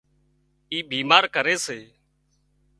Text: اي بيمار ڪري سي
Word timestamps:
اي 0.71 0.77
بيمار 0.91 1.23
ڪري 1.35 1.55
سي 1.65 1.79